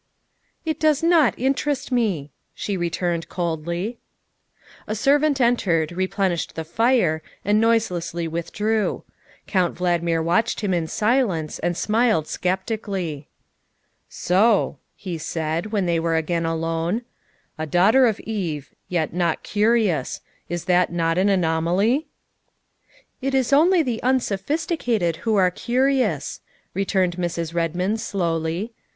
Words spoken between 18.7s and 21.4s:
yet not curious. Is that not an